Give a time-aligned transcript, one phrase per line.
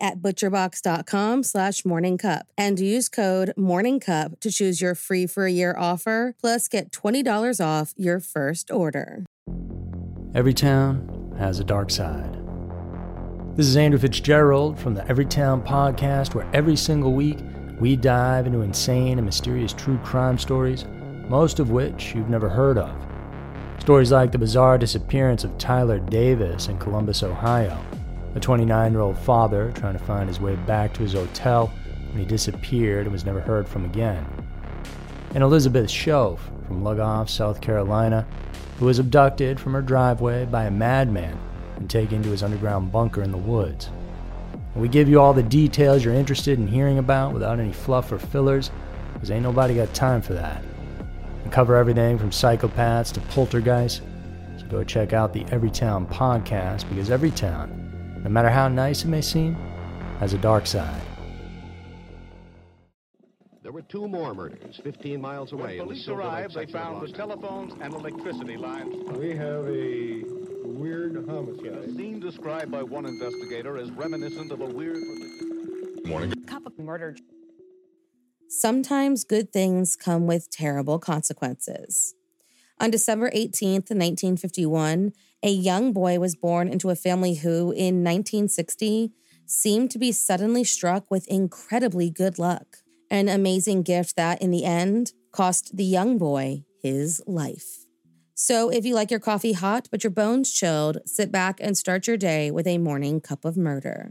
[0.00, 5.74] at butcherbox.com slash morningcup and use code morningcup to choose your free for a year
[5.78, 9.24] offer plus get $20 off your first order.
[10.34, 12.36] Every town has a dark side.
[13.56, 17.38] This is Andrew Fitzgerald from the Everytown podcast, where every single week
[17.78, 20.86] we dive into insane and mysterious true crime stories,
[21.28, 22.92] most of which you've never heard of.
[23.78, 27.78] Stories like the bizarre disappearance of Tyler Davis in Columbus, Ohio,
[28.34, 31.72] a 29 year old father trying to find his way back to his hotel
[32.10, 34.24] when he disappeared and was never heard from again,
[35.34, 38.26] and Elizabeth Shove from Lugoff, South Carolina,
[38.78, 41.38] who was abducted from her driveway by a madman
[41.76, 43.90] and taken to his underground bunker in the woods.
[44.74, 48.18] We give you all the details you're interested in hearing about without any fluff or
[48.18, 48.70] fillers,
[49.12, 50.64] because ain't nobody got time for that.
[51.44, 54.02] We cover everything from psychopaths to poltergeists,
[54.56, 57.83] so go check out the Everytown podcast, because every town,
[58.24, 59.54] no matter how nice it may seem,
[60.18, 61.00] has a dark side.
[63.62, 65.62] There were two more murders 15 miles away.
[65.62, 68.94] When in the police Silver Lake arrived, they found the telephones and electricity lines.
[69.16, 70.22] We have a
[70.64, 71.96] weird A homicide.
[71.96, 74.98] scene described by one investigator as reminiscent of a weird.
[76.46, 77.16] cup of murder.
[78.48, 82.14] Sometimes good things come with terrible consequences.
[82.80, 85.12] On December 18th, 1951,
[85.42, 89.12] a young boy was born into a family who, in 1960,
[89.46, 92.78] seemed to be suddenly struck with incredibly good luck.
[93.10, 97.86] An amazing gift that, in the end, cost the young boy his life.
[98.34, 102.08] So, if you like your coffee hot but your bones chilled, sit back and start
[102.08, 104.10] your day with a morning cup of murder.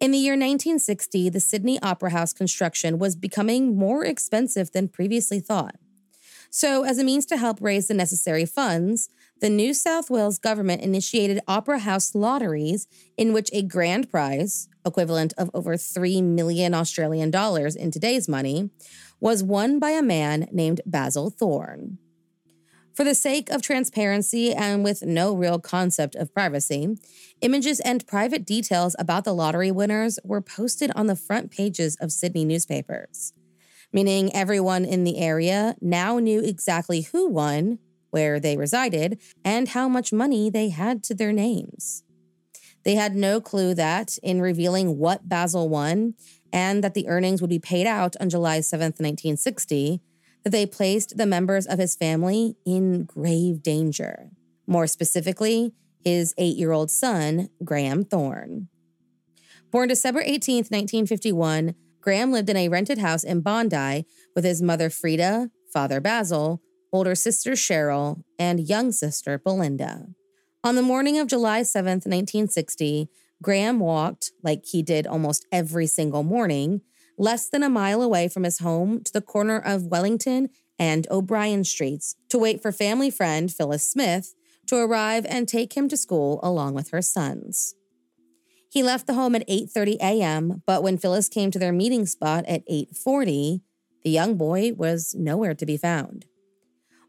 [0.00, 5.40] In the year 1960, the Sydney Opera House construction was becoming more expensive than previously
[5.40, 5.76] thought.
[6.54, 9.08] So, as a means to help raise the necessary funds,
[9.40, 12.86] the New South Wales government initiated Opera House lotteries
[13.16, 18.68] in which a grand prize, equivalent of over 3 million Australian dollars in today's money,
[19.18, 21.96] was won by a man named Basil Thorne.
[22.94, 26.98] For the sake of transparency and with no real concept of privacy,
[27.40, 32.12] images and private details about the lottery winners were posted on the front pages of
[32.12, 33.32] Sydney newspapers,
[33.92, 37.78] meaning everyone in the area now knew exactly who won,
[38.10, 42.02] where they resided, and how much money they had to their names.
[42.84, 46.14] They had no clue that, in revealing what Basil won
[46.52, 50.00] and that the earnings would be paid out on July 7th, 1960,
[50.44, 54.30] that they placed the members of his family in grave danger.
[54.66, 55.72] More specifically,
[56.04, 58.68] his eight year old son, Graeme Thorne.
[59.70, 64.04] Born December 18th, 1951, Graeme lived in a rented house in Bondi
[64.34, 66.60] with his mother, Frida, father, Basil,
[66.92, 70.08] older sister, Cheryl, and young sister, Belinda.
[70.64, 73.08] On the morning of July 7th, 1960,
[73.42, 76.82] Graeme walked, like he did almost every single morning,
[77.16, 81.64] less than a mile away from his home to the corner of Wellington and O'Brien
[81.64, 84.34] Streets to wait for family friend Phyllis Smith
[84.66, 87.74] to arrive and take him to school along with her sons.
[88.72, 92.46] He left the home at 8:30 a.m., but when Phyllis came to their meeting spot
[92.48, 93.60] at 8:40,
[94.02, 96.24] the young boy was nowhere to be found.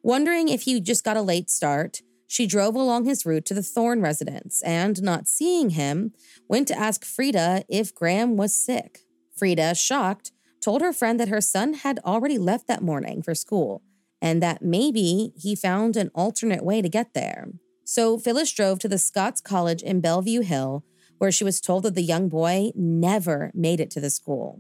[0.04, 3.64] Wondering if he just got a late start, she drove along his route to the
[3.64, 6.12] Thorne residence and, not seeing him,
[6.50, 9.00] went to ask Frida if Graeme was sick.
[9.34, 13.84] Frida, shocked, told her friend that her son had already left that morning for school
[14.22, 17.54] and that maybe he found an alternate way to get there.
[17.86, 20.84] So Phyllis drove to the Scots College in Bellevue Hill,
[21.18, 24.60] where she was told that the young boy never made it to the school.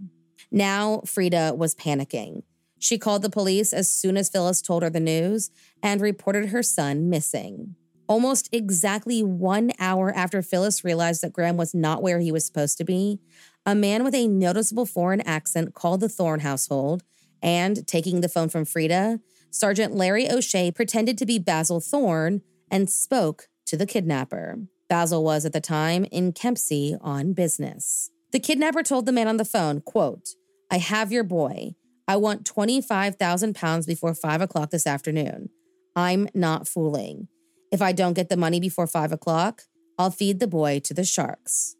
[0.52, 2.44] Now, Frida was panicking.
[2.80, 5.52] She called the police as soon as Phyllis told her the news
[5.82, 7.76] and reported her son missing.
[8.08, 12.78] Almost exactly one hour after Phyllis realized that Graeme was not where he was supposed
[12.78, 13.20] to be,
[13.66, 17.04] a man with a noticeable foreign accent called the Thorne household
[17.42, 22.90] and, taking the phone from Frida, Sergeant Larry O'Shea pretended to be Basil Thorne and
[22.90, 24.60] spoke to the kidnapper.
[24.94, 28.12] Basil was at the time in Kempsey on business.
[28.32, 30.36] The kidnapper told the man on the phone, quote,
[30.70, 31.74] I have your boy.
[32.08, 35.50] I want 25,000 pounds before five o'clock this afternoon.
[35.96, 37.28] I'm not fooling.
[37.72, 39.64] If I don't get the money before five o'clock,
[39.98, 41.76] I'll feed the boy to the sharks.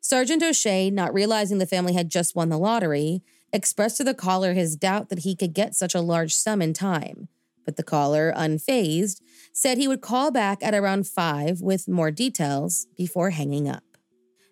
[0.00, 3.22] Sergeant O'Shea, not realizing the family had just won the lottery,
[3.52, 6.72] expressed to the caller his doubt that he could get such a large sum in
[6.72, 7.28] time.
[7.66, 9.20] But the caller, unfazed,
[9.52, 13.82] said he would call back at around five with more details before hanging up.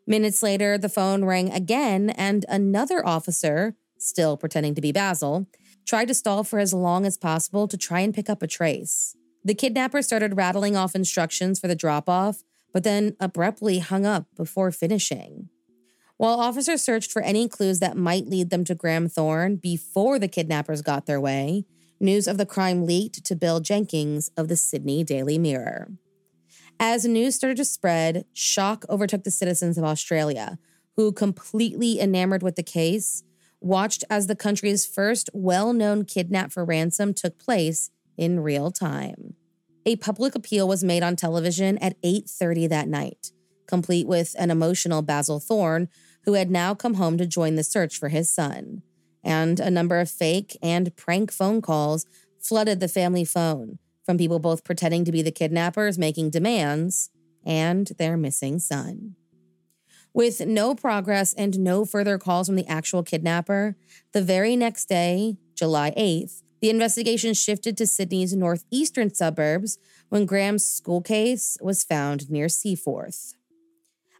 [0.06, 5.46] Minutes later, the phone rang again, and another officer, still pretending to be Basil,
[5.86, 9.16] tried to stall for as long as possible to try and pick up a trace.
[9.44, 14.26] The kidnapper started rattling off instructions for the drop off, but then abruptly hung up
[14.36, 15.48] before finishing.
[16.16, 20.28] While officers searched for any clues that might lead them to Graeme Thorne before the
[20.28, 21.64] kidnappers got their way,
[22.04, 25.88] news of the crime leaked to Bill Jenkins of the Sydney Daily Mirror.
[26.78, 30.58] As news started to spread, shock overtook the citizens of Australia,
[30.96, 33.24] who, completely enamored with the case,
[33.60, 39.34] watched as the country's first well known kidnap for ransom took place in real time.
[39.86, 43.32] A public appeal was made on television at 8:30 that night,
[43.66, 45.88] complete with an emotional Basil Thorne
[46.24, 48.82] who had now come home to join the search for his son.
[49.24, 52.06] And a number of fake and prank phone calls
[52.38, 57.10] flooded the family phone from people both pretending to be the kidnappers making demands
[57.44, 59.16] and their missing son.
[60.12, 63.76] With no progress and no further calls from the actual kidnapper,
[64.12, 69.78] the very next day, July 8th, the investigation shifted to Sydney's northeastern suburbs
[70.08, 73.34] when Graeme's school case was found near Seaforth.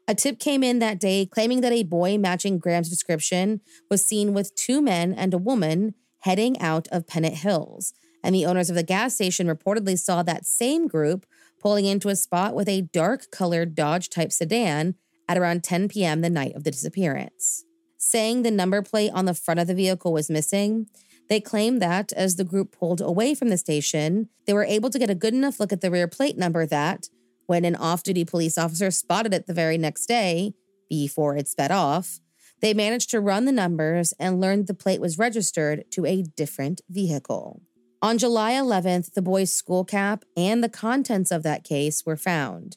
[0.07, 3.61] A tip came in that day claiming that a boy matching Graeme's description
[3.91, 8.45] was seen with two men and a woman heading out of Pennant Hills, and the
[8.45, 11.27] owners of the gas station reportedly saw that same group
[11.61, 14.95] pulling into a spot with a dark colored Dodge type sedan
[15.27, 16.21] at around 10 p.m.
[16.21, 17.65] the night of the disappearance.
[17.97, 20.87] Saying the number plate on the front of the vehicle was missing,
[21.31, 24.99] they claim that as the group pulled away from the station, they were able to
[24.99, 27.09] get a good enough look at the rear plate number that,
[27.47, 30.55] when an off duty police officer spotted it the very next day,
[30.89, 32.21] before it sped off,
[32.61, 36.81] they managed to run the numbers and learned the plate was registered to a different
[36.89, 37.63] vehicle.
[38.01, 42.77] On July 11th, the boy's school cap and the contents of that case were found.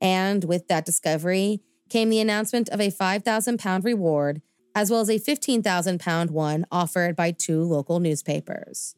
[0.00, 4.40] And with that discovery came the announcement of a 5,000 pound reward
[4.74, 8.94] as well as a 15,000 pound one offered by two local newspapers.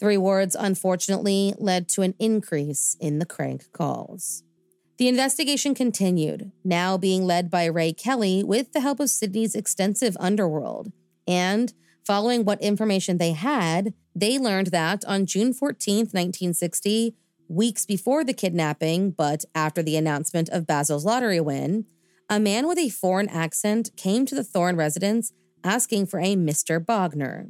[0.00, 4.42] The rewards, unfortunately, led to an increase in the crank calls.
[4.96, 10.16] The investigation continued, now being led by Ray Kelly with the help of Sydney's extensive
[10.20, 10.92] underworld.
[11.26, 11.72] And
[12.06, 17.16] following what information they had, they learned that on June 14, 1960,
[17.48, 21.86] weeks before the kidnapping, but after the announcement of Basil's lottery win,
[22.30, 25.32] a man with a foreign accent came to the Thorne residence
[25.62, 26.82] asking for a Mr.
[26.82, 27.48] Bogner.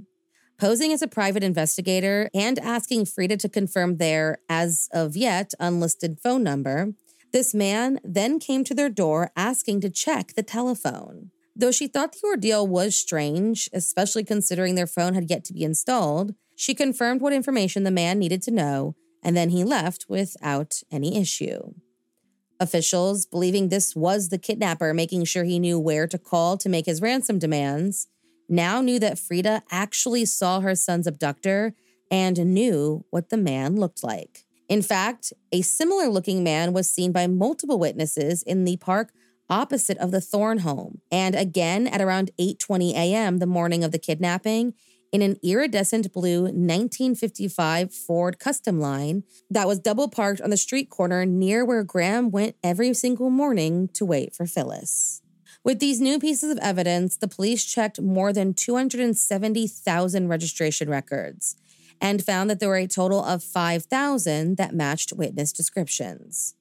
[0.58, 6.20] Posing as a private investigator and asking Frida to confirm their, as of yet, unlisted
[6.20, 6.94] phone number,
[7.32, 11.32] this man then came to their door asking to check the telephone.
[11.56, 15.64] Though she thought the ordeal was strange, especially considering their phone had yet to be
[15.64, 20.82] installed, she confirmed what information the man needed to know, and then he left without
[20.92, 21.74] any issue.
[22.60, 26.86] Officials, believing this was the kidnapper making sure he knew where to call to make
[26.86, 28.06] his ransom demands,
[28.48, 31.74] now knew that Frida actually saw her son's abductor
[32.10, 34.44] and knew what the man looked like.
[34.68, 39.12] In fact, a similar looking man was seen by multiple witnesses in the park
[39.50, 43.38] opposite of the Thorne home, and again at around 8:20 a.m.
[43.38, 44.74] the morning of the kidnapping,
[45.12, 50.90] in an iridescent blue 1955 Ford Custom Line that was double parked on the street
[50.90, 55.22] corner near where Graeme went every single morning to wait for Phyllis.
[55.64, 61.56] With these new pieces of evidence, the police checked more than 270,000 registration records
[62.00, 66.54] and found that there were a total of 5,000 that matched witness descriptions.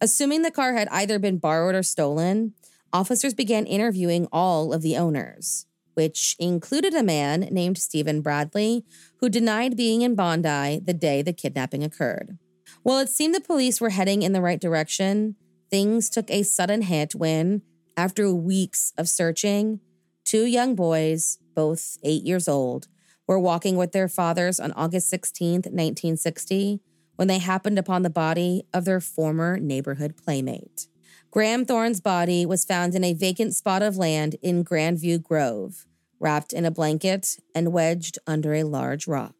[0.00, 2.54] Assuming the car had either been borrowed or stolen,
[2.92, 5.66] officers began interviewing all of the owners
[5.96, 8.84] which included a man named Stephen Bradley,
[9.20, 12.38] who denied being in Bondi the day the kidnapping occurred.
[12.82, 15.36] While it seemed the police were heading in the right direction,
[15.70, 17.62] things took a sudden hit when,
[17.96, 19.80] after weeks of searching,
[20.24, 22.88] two young boys, both eight years old,
[23.26, 26.80] were walking with their fathers on August 16, 1960,
[27.16, 30.86] when they happened upon the body of their former neighborhood playmate.
[31.30, 35.86] Graeme Thorne's body was found in a vacant spot of land in Grandview Grove,
[36.20, 39.34] wrapped in a blanket and wedged under a large rock.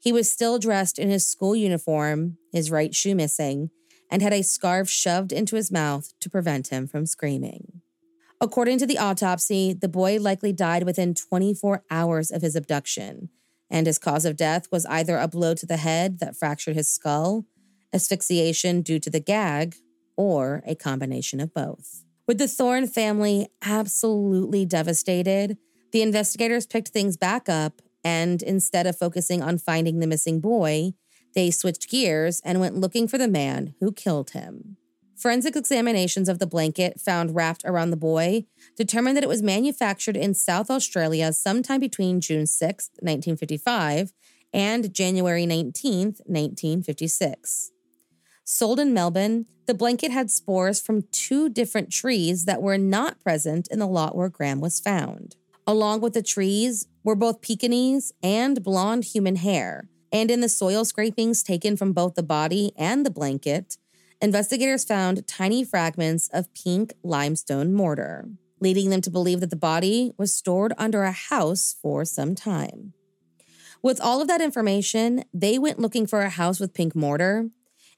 [0.00, 3.70] He was still dressed in his school uniform, his right shoe missing,
[4.10, 7.82] and had a scarf shoved into his mouth to prevent him from screaming.
[8.40, 13.30] According to the autopsy, the boy likely died within 24 hours of his abduction,
[13.68, 16.92] and his cause of death was either a blow to the head that fractured his
[16.92, 17.44] skull,
[17.92, 19.76] asphyxiation due to the gag,
[20.16, 22.04] or a combination of both.
[22.26, 25.56] With the Thorne family absolutely devastated,
[25.92, 30.92] the investigators picked things back up and instead of focusing on finding the missing boy,
[31.38, 34.76] they switched gears and went looking for the man who killed him.
[35.16, 40.16] Forensic examinations of the blanket found wrapped around the boy determined that it was manufactured
[40.16, 44.12] in South Australia sometime between June 6, 1955,
[44.52, 47.70] and January 19, 1956.
[48.42, 53.68] Sold in Melbourne, the blanket had spores from two different trees that were not present
[53.70, 55.36] in the lot where Graeme was found.
[55.68, 60.84] Along with the trees were both Pekingese and blonde human hair, and in the soil
[60.84, 63.76] scrapings taken from both the body and the blanket,
[64.20, 68.28] investigators found tiny fragments of pink limestone mortar,
[68.60, 72.92] leading them to believe that the body was stored under a house for some time.
[73.82, 77.50] With all of that information, they went looking for a house with pink mortar,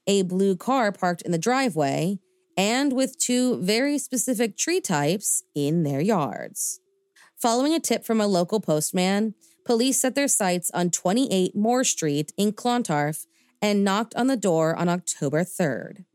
[0.05, 2.19] a blue car parked in the driveway,
[2.57, 6.79] and with two very specific tree types in their yards.
[7.41, 9.33] Following a tip from a local postman,
[9.65, 13.25] police set their sights on 28 Moore Street in Clontarf
[13.61, 16.05] and knocked on the door on October 3rd.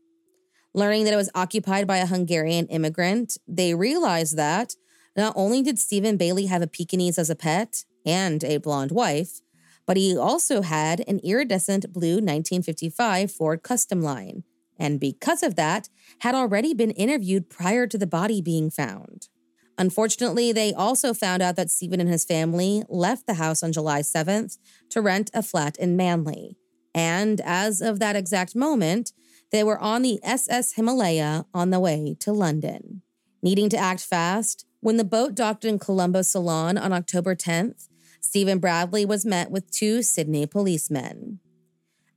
[0.73, 4.75] Learning that it was occupied by a Hungarian immigrant, they realized that
[5.15, 9.41] not only did Stephen Bailey have a Pekingese as a pet and a blonde wife,
[9.87, 14.43] but he also had an iridescent blue 1955 Ford Custom Line,
[14.77, 15.89] and because of that,
[16.19, 19.29] had already been interviewed prior to the body being found.
[19.77, 24.01] Unfortunately, they also found out that Stephen and his family left the house on July
[24.01, 24.57] 7th
[24.89, 26.57] to rent a flat in Manly.
[26.95, 29.13] And as of that exact moment,
[29.51, 33.03] they were on the SS Himalaya on the way to London.
[33.43, 37.87] Needing to act fast, when the boat docked in Colombo Ceylon on October 10th,
[38.19, 41.39] Stephen Bradley was met with two Sydney policemen.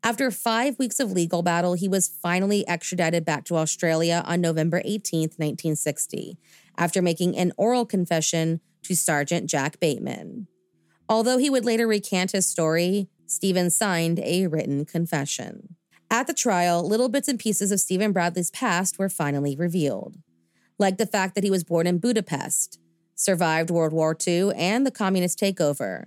[0.02, 4.80] After five weeks of legal battle, he was finally extradited back to Australia on November
[4.84, 6.38] 18, 1960,
[6.80, 10.48] after making an oral confession to Sergeant Jack Bateman.
[11.08, 15.76] Although he would later recant his story, Stephen signed a written confession.
[16.10, 20.16] At the trial, little bits and pieces of Stephen Bradley's past were finally revealed,
[20.78, 22.80] like the fact that he was born in Budapest,
[23.14, 26.06] survived World War II and the communist takeover,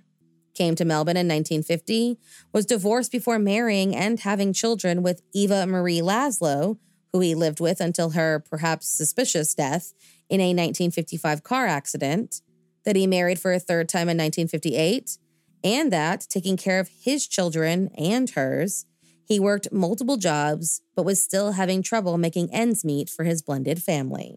[0.55, 2.17] came to Melbourne in 1950,
[2.51, 6.77] was divorced before marrying and having children with Eva Marie Laszlo,
[7.11, 9.93] who he lived with until her perhaps suspicious death
[10.29, 12.41] in a 1955 car accident,
[12.85, 15.17] that he married for a third time in 1958,
[15.63, 18.85] and that, taking care of his children and hers,
[19.25, 23.81] he worked multiple jobs, but was still having trouble making ends meet for his blended
[23.81, 24.35] family.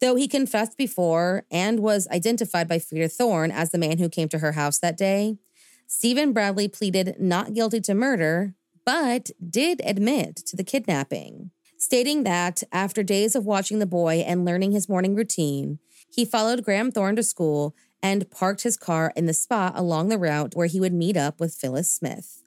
[0.00, 4.28] Though he confessed before and was identified by Frida Thorne as the man who came
[4.28, 5.38] to her house that day,
[5.86, 8.54] Stephen Bradley pleaded not guilty to murder,
[8.86, 11.50] but did admit to the kidnapping,
[11.80, 15.78] stating that after days of watching the boy and learning his morning routine,
[16.12, 20.18] he followed Graeme Thorne to school and parked his car in the spot along the
[20.18, 22.42] route where he would meet up with Phyllis Smith.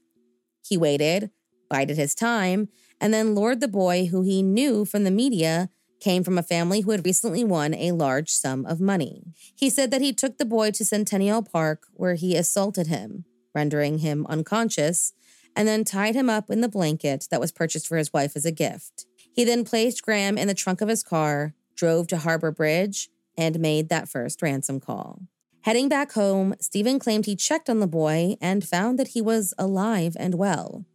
[0.63, 1.31] He waited,
[1.67, 2.69] bided his time,
[3.01, 6.81] and then lured the boy who he knew from the media came from a family
[6.81, 9.23] who had recently won a large sum of money.
[9.55, 13.25] He said that he took the boy to Centennial Park where he assaulted him,
[13.55, 15.13] rendering him unconscious,
[15.55, 18.45] and then tied him up in the blanket that was purchased for his wife as
[18.45, 19.05] a gift.
[19.33, 23.59] He then placed Graeme in the trunk of his car, drove to Harbor Bridge, and
[23.59, 25.23] made that first ransom call.
[25.61, 29.53] Heading back home, Stephen claimed he checked on the boy and found that he was
[29.57, 30.85] alive and well.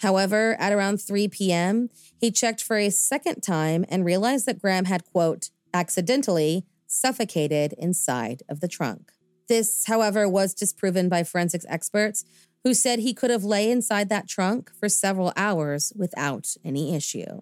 [0.00, 1.88] However, at around 3 p.m.,
[2.20, 8.42] he checked for a second time and realized that Graeme had, quote, accidentally suffocated inside
[8.48, 9.12] of the trunk.
[9.48, 12.24] This, however, was disproven by forensics experts
[12.62, 17.40] who said he could have lay inside that trunk for several hours without any issue.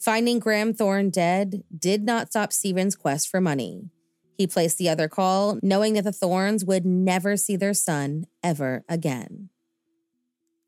[0.00, 3.90] Finding Graeme Thorne dead did not stop Stephen's quest for money.
[4.36, 8.84] He placed the other call, knowing that the Thornes would never see their son ever
[8.88, 9.50] again.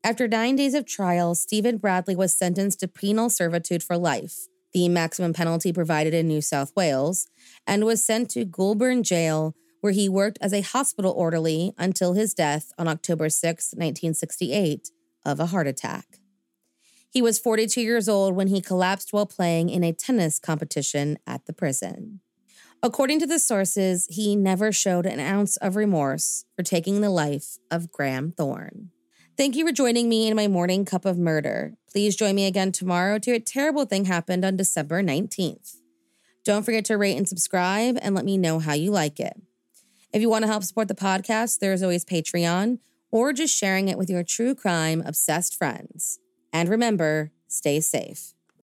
[0.03, 4.89] After nine days of trial, Stephen Bradley was sentenced to penal servitude for life, the
[4.89, 7.27] maximum penalty provided in New South Wales,
[7.65, 12.33] and was sent to Goulburn Jail, where he worked as a hospital orderly until his
[12.33, 14.89] death on October 6, 1968,
[15.23, 16.20] of a heart attack.
[17.11, 21.45] He was 42 years old when he collapsed while playing in a tennis competition at
[21.45, 22.21] the prison.
[22.81, 27.57] According to the sources, he never showed an ounce of remorse for taking the life
[27.69, 28.91] of Graeme Thorne.
[29.37, 31.73] Thank you for joining me in my morning cup of murder.
[31.91, 35.75] Please join me again tomorrow to a terrible thing happened on December 19th.
[36.45, 39.39] Don't forget to rate and subscribe and let me know how you like it.
[40.13, 42.79] If you want to help support the podcast, there's always Patreon
[43.11, 46.20] or just sharing it with your true crime obsessed friends.
[46.53, 48.33] And remember, stay safe.